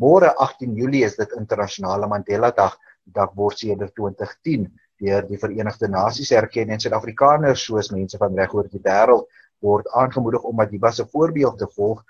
[0.00, 4.64] Môre 18 Julie is dit internasionale Mandela Dag, dag word sedert 2010
[5.00, 9.28] deur die Verenigde Nasies erken en Suid-Afrikaners soos mense van reg oor die wêreld
[9.60, 12.00] word aangemoedig om Madiba se voorbeeld te volg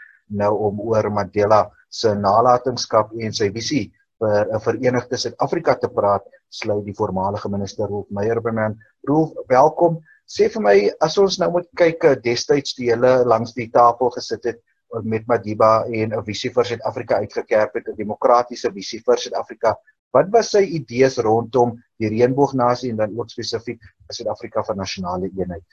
[0.43, 3.89] nou om oor Mandela se nalatenskap en sy visie
[4.23, 8.69] vir 'n verenigde Suid-Afrika te praat, sluit die voormalige minister Rolf Meyer by my.
[9.09, 9.99] Rolf, welkom.
[10.29, 14.11] Sê vir my as ons nou moet kyk eh, destyds die hele langs die tafel
[14.11, 14.61] gesit het
[15.03, 19.77] met Madiba en 'n visie vir Suid-Afrika uitgekerp het, 'n demokratiese visie vir Suid-Afrika.
[20.13, 25.67] Wat was sy idees rondom die reënboognasie en dan ook spesifiek Suid-Afrika van nasionale eenheid?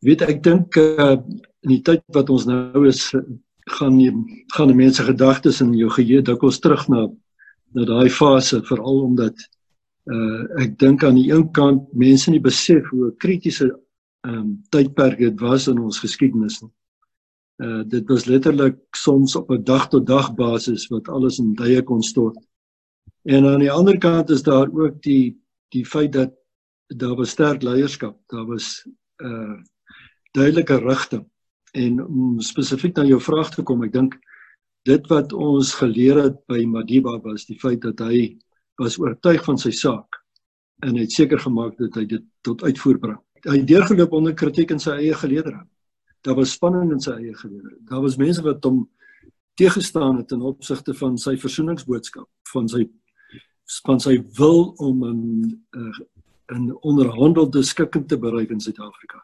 [0.00, 1.18] Weet ek dink uh,
[1.60, 3.10] in die tyd wat ons nou is
[3.70, 4.10] gaan die,
[4.54, 7.08] gaan die mense gedagtes in jou geheue dikwels terug na
[7.72, 9.36] na daai fase veral omdat
[10.10, 13.68] uh ek dink aan die een kant mense nie besef hoe kritiese
[14.26, 16.72] ehm um, tydperk dit was in ons geskiedenis nie.
[17.60, 21.82] Uh dit was letterlik soms op 'n dag tot dag basis wat alles in duie
[21.82, 22.38] kon stort.
[23.22, 25.36] En aan die ander kant is daar ook die
[25.68, 26.32] die feit dat
[26.86, 28.86] daar was sterk leierskap, daar was
[29.22, 29.60] uh
[30.32, 31.26] duidelike rigting.
[31.72, 34.14] En om spesifiek na jou vraag te kom, ek dink
[34.88, 38.38] dit wat ons geleer het by Madiba was die feit dat hy
[38.80, 40.16] was oortuig van sy saak
[40.86, 43.18] en het seker gemaak dat hy dit tot uitvoer bring.
[43.44, 45.60] Hy het deurgeloop onder kritiek in sy eie geleedere.
[46.20, 47.76] Daar was spanning in sy eie geleedere.
[47.88, 48.84] Daar was mense wat hom
[49.60, 52.86] teëgestaan het in opsigte van sy versoeningsboodskap, van sy
[53.86, 55.64] van sy wil om 'n
[56.50, 59.22] 'n onderhandelde skikking te bereik in Suid-Afrika.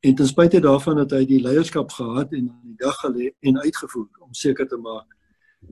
[0.00, 3.58] En ten spyte daarvan dat hy die leierskap gehad en aan die dag gelê en
[3.58, 5.16] uitgevoer om seker te maak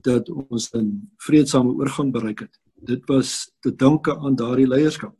[0.01, 5.15] dat ons 'n vredesame oorgang bereik het dit was te danke aan daardie leierskap.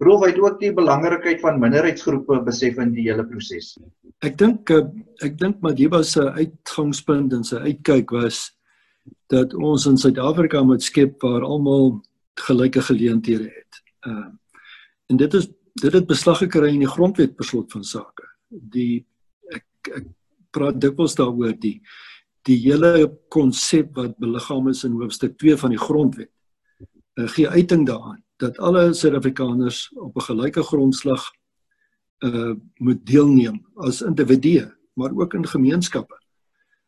[0.00, 3.74] Roof het ook die belangrikheid van minderheidsgroepe besef in die hele proses.
[4.24, 4.86] Ek dink eh,
[5.26, 8.46] ek dink Madiba se uitgangspunt en sy uitkyk was
[9.32, 11.98] dat ons in Suid-Afrika moet skep waar almal
[12.46, 13.82] gelyke geleenthede het.
[14.08, 14.30] Uh
[15.10, 15.48] en dit is
[15.82, 18.28] dit het beslag gekry in die grondwet beslot van sake.
[18.48, 19.04] Die
[19.50, 20.06] ek ek
[20.54, 21.80] praat dikwels daaroor die
[22.48, 26.30] die hele konsep wat beliggaam is in hoofstuk 2 van die grondwet
[27.18, 31.30] uh, gee uiting daaraan dat alle Suid-Afrikaners op 'n gelyke grondslag
[32.18, 36.18] uh moet deelneem as individue, maar ook in gemeenskappe.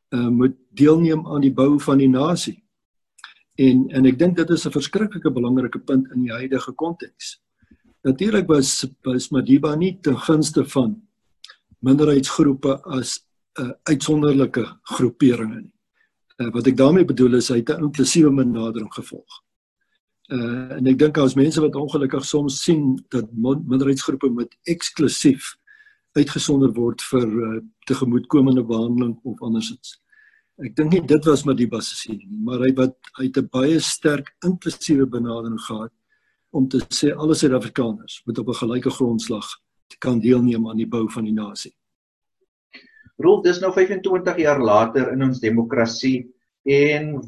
[0.08, 2.64] Uh moet deelneem aan die bou van die nasie.
[3.54, 7.40] En en ek dink dit is 'n verskriklike belangrike punt in die huidige konteks.
[8.02, 11.02] Natuurlik was was Madiba nie ten gunste van
[11.78, 13.24] minderheidsgroepe as
[13.58, 15.74] 'n uh, uitsonderlike groeperinge nie.
[16.36, 19.42] Uh, wat ek daarmee bedoel is hy het 'n inklusiewe benadering gevolg
[20.32, 25.54] uh, en ek dink as mense wat ongelukkig soms sien dat minderheidsgroepe met eksklusief
[26.18, 29.98] uitgesonder word vir uh, tegemoetkomende behandeling of andersins.
[30.62, 33.48] Ek dink nie dit was maar die basis nie, maar hy wat hy het 'n
[33.52, 35.92] baie sterk inklusiewe benadering gehad
[36.52, 39.48] om te sê alle Suid-Afrikaners moet op 'n gelyke grondslag
[39.98, 41.72] kan deelneem aan die bou van die nasie.
[43.22, 46.32] Rolf, dis nou 25 jaar later in ons demokrasie
[46.64, 47.20] en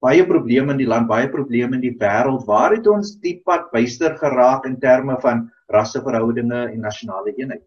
[0.00, 2.46] baie probleme in die land, baie probleme in die wêreld.
[2.48, 7.64] Waar het ons die pad byster geraak in terme van rasseverhoudinge en nasionale eenheid?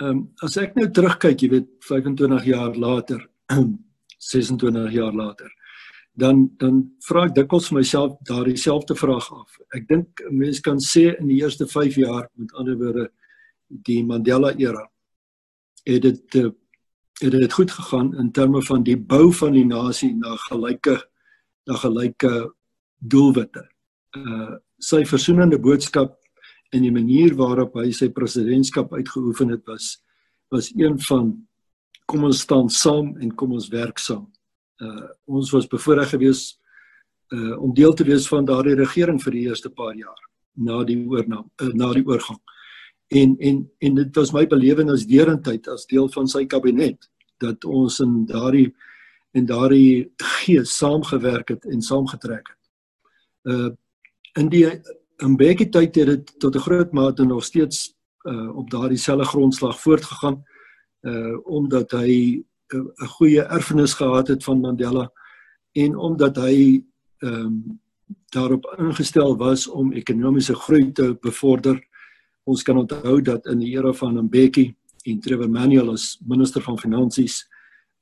[0.00, 3.22] Ehm um, as ek nou terugkyk, jy weet 25 jaar later,
[4.30, 5.48] 26 jaar later,
[6.12, 9.56] dan dan vra ek dikwels vir myself daardie selfde vraag af.
[9.74, 13.08] Ek dink 'n mens kan sê in die eerste 5 jaar, met ander woorde,
[13.68, 14.86] die Mandela era,
[15.84, 16.52] het dit eh,
[17.20, 21.00] het dit goed gegaan in terme van die bou van die nasie na gelyke
[21.66, 22.32] na gelyke
[22.98, 23.66] doelwitte.
[24.16, 26.18] Uh sy versoenende boodskap
[26.76, 29.94] en die manier waarop hy sy presidentskap uitgeoefen het was
[30.52, 31.30] was een van
[32.06, 34.26] kom ons staan saam en kom ons werk saam.
[34.80, 36.58] Uh ons was bevoorreg geweest
[37.32, 40.20] uh om deel te wees van daardie regering vir die eerste paar jaar
[40.54, 42.40] na die oorname uh, na die oorgang.
[43.08, 47.08] En en en dit was my belewing as deurentyd as deel van sy kabinet
[47.42, 48.74] dat ons in daardie
[49.36, 52.62] en daardie gees saamgewerk het en saamgetrek het.
[53.52, 53.72] Uh
[54.36, 54.66] in die
[55.24, 57.94] in baie tyd het dit tot 'n groot mate nog steeds
[58.24, 60.42] uh op daardie selfde grondslag voortgegaan
[61.00, 62.44] uh omdat hy
[62.74, 65.12] 'n uh, goeie erfenis gehad het van Mandela
[65.72, 66.84] en omdat hy
[67.18, 67.80] ehm um,
[68.26, 71.86] daarop ingestel was om ekonomiese groei te bevorder.
[72.44, 76.78] Ons kan onthou dat in die era van Mbeki en Trevor Manuel as minister van
[76.78, 77.46] finansies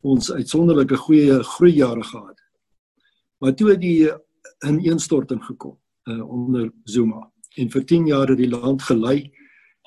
[0.05, 2.39] ons uitsonderlike goeie groeijare gehad.
[3.41, 4.11] Maar toe het die
[4.67, 5.79] ineenstorting gekom
[6.09, 9.33] uh, onder Zuma en vir 10 jaar het die land gelei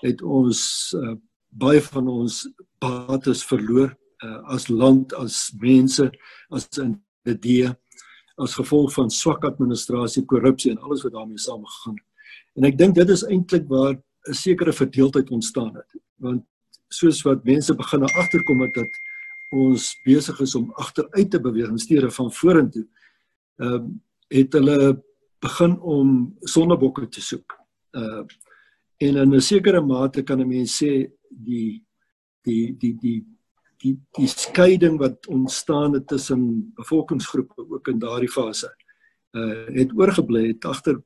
[0.01, 0.61] het ons
[0.97, 1.15] uh,
[1.57, 2.45] baie van ons
[2.81, 3.91] bates verloor
[4.23, 6.09] uh, as land as mense
[6.49, 7.73] as individue
[8.37, 12.05] as gevolg van swak administrasie, korrupsie en alles wat daarmee saamgegaan het.
[12.57, 13.97] En ek dink dit is eintlik waar
[14.29, 15.89] 'n sekere verdeeldheid ontstaan het.
[16.21, 16.43] Want
[16.93, 18.91] soos wat mense begin agterkom het dat
[19.49, 22.87] ons besig is om agteruit te beweeg in steede van vorentoe,
[23.57, 23.95] ehm um,
[24.27, 25.03] het hulle
[25.39, 27.55] begin om sonnebokke te soek.
[27.91, 28.25] Uh
[28.97, 31.85] en in 'n sekere mate kan 'n mens sê die
[32.41, 33.25] die die die
[33.77, 38.75] die die skeiding wat ontstaan het tussen bevolkingsgroepe ook in daardie fase
[39.31, 41.01] uh het oorgebly het agter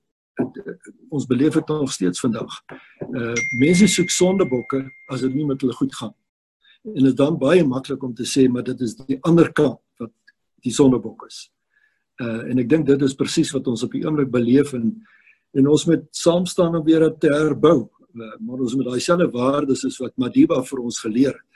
[1.09, 2.63] ons beleef dit nog steeds vandag.
[3.11, 6.15] Uh mense soek sondebokke as dit nie met hulle goed gaan.
[6.87, 9.79] En dit is dan baie maklik om te sê maar dit is die ander kant
[10.01, 10.13] wat
[10.65, 11.45] die sondebok is.
[12.21, 14.93] Uh en ek dink dit is presies wat ons op die oomblik beleef en
[15.51, 17.89] en ons moet saam staan om weer te herbou.
[18.11, 21.51] Uh, maar ons moet daai selfde waardes is wat Madiba vir ons geleer het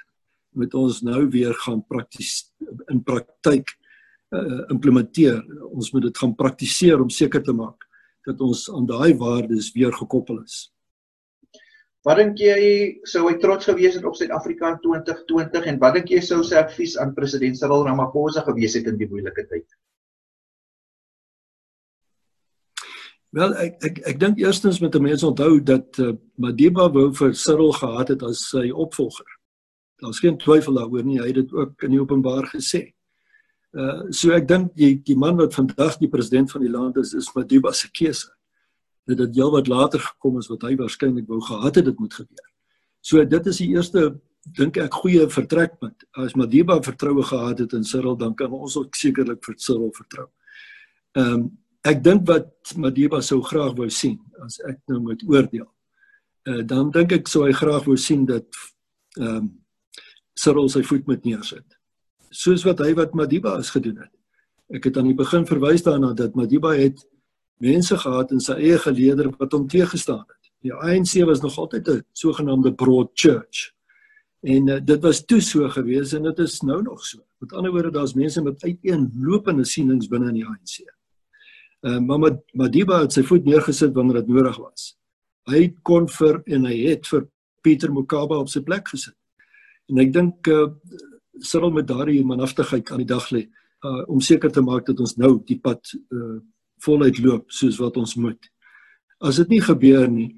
[0.56, 2.46] moet ons nou weer gaan prakties
[2.92, 3.74] in praktyk
[4.36, 5.42] uh, implementeer.
[5.72, 7.84] Ons moet dit gaan praktiseer om seker te maak
[8.26, 10.70] dat ons aan daai waardes weer gekoppel is.
[12.06, 12.58] Wat dink jy
[13.10, 16.60] sou hy trots gewees het op Suid-Afrika in 2020 en wat dink jy sou sy
[16.62, 19.66] advies aan president Cyril Ramaphosa gewees het in die moeilike tyd?
[23.36, 27.74] Wel ek ek ek dink eerstens met mense onthou dat uh, Madiba wou vir Cyril
[27.74, 29.28] gehad het as sy opvolger.
[30.04, 32.86] Daar's geen twyfel daaroor nie, hy het dit ook in die openbaar gesê.
[33.74, 37.18] Uh so ek dink die die man wat vandag die president van die land is
[37.18, 38.35] is Madiba se keuse.
[39.06, 42.14] Dit het heel wat later gekom as wat hy waarskynlik wou gehad het dit moet
[42.14, 42.48] gebeur.
[43.06, 44.16] So dit is die eerste
[44.58, 46.08] dink ek goeie vertrekpunt.
[46.22, 50.28] As Madiba vertroue gehad het in Cyril dan kan ons ook sekerlik vir Cyril vertrou.
[51.16, 51.46] Ehm um,
[51.86, 52.50] ek dink wat
[52.82, 55.70] Madiba sou graag wou sien as ek nou moet oordeel.
[56.50, 58.48] Uh dan dink ek sou hy graag wou sien dat
[59.20, 59.54] ehm um,
[60.36, 61.76] Cyril sy voet moet neersit
[62.36, 64.12] soos wat hy wat Madiba as gedoen het.
[64.76, 67.04] Ek het aan die begin verwys daarna dat Madiba het
[67.58, 70.52] mense gehad in sy eie geleeder wat hom teëgestaan het.
[70.66, 73.72] Die ANC was nog altyd 'n sogenaamde broad church.
[74.42, 77.20] En uh, dit was toe so gewees en dit is nou nog so.
[77.38, 80.84] Met ander woorde daar's mense met uiteenlopende sienings binne in die ANC.
[81.82, 84.98] Uh, maar Madiba het sy voet neergesit wanneer dit nodig was.
[85.50, 87.28] Hy kon vir en hy het vir
[87.62, 89.18] Pieter Mokaba op sy plek gesit.
[89.90, 90.68] En ek dink uh,
[91.40, 93.46] Cyril met daardie manhaftigheid aan die dag lê
[93.86, 96.40] uh, om seker te maak dat ons nou die pad uh,
[96.86, 98.52] voluit loop soos wat ons moet.
[99.22, 100.32] As dit nie gebeur nie,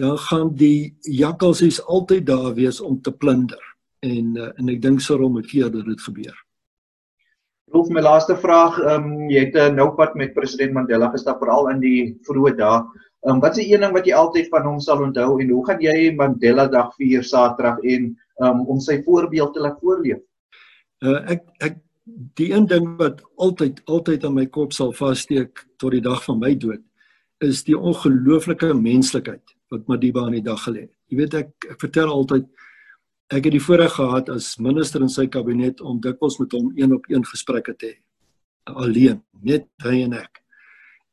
[0.00, 3.60] dan gaan die jakkalsies altyd daar wees om te plunder
[4.04, 6.34] en uh, en ek dink Cyril moet keer dat dit gebeur.
[7.74, 11.40] Rolf, my laaste vraag, ehm um, jy het 'n nou pad met president Mandela gestap
[11.42, 12.82] veral in die vroeë dae.
[13.24, 15.64] Ehm um, wat is een ding wat jy altyd van hom sal onthou en hoe
[15.66, 18.12] gaan jy Mandela Dag vier Saterdag en
[18.42, 20.20] um, om sy voorbeeld te laat voorleef?
[21.02, 25.94] Uh, ek ek die een ding wat altyd altyd aan my kop sal vassteek tot
[25.94, 26.82] die dag van my dood
[27.44, 30.92] is die ongelooflike menslikheid wat Madiba aan die dag gelê het.
[31.10, 32.46] Jy weet ek, ek vertel altyd
[33.32, 36.92] ek het die voorreg gehad as minister in sy kabinet om dikwels met hom een
[36.94, 37.96] op een gesprekke te hê.
[38.64, 40.40] Alleen, net hy en ek.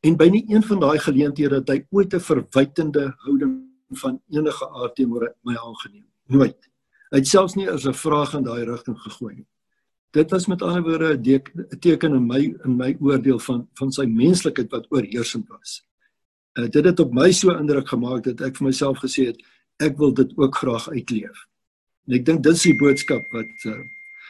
[0.03, 3.55] En by nie een van daai geleenthede het hy ooit 'n verwytende houding
[4.03, 6.07] van enige aard teenoor my aangeneem.
[6.27, 6.59] Nooit.
[7.11, 9.47] Hy het selfs nie as 'n vraag in daai rigting gegooi nie
[10.11, 14.05] dit was met ander woorde 'n teken in my in my oordeel van van sy
[14.05, 15.87] menslikheid wat oorheersend was.
[16.53, 19.43] Uh, dit het op my so indruk gemaak dat ek vir myself gesê het
[19.77, 21.47] ek wil dit ook graag uitleef.
[22.07, 23.79] En ek dink dit is die boodskap wat uh,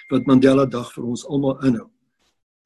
[0.10, 1.90] wat Mandela Dag vir ons almal inhou.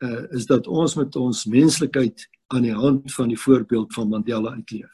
[0.04, 4.52] Uh is dat ons met ons menslikheid aan die hand van die voorbeeld van Mandela
[4.52, 4.92] uitleef.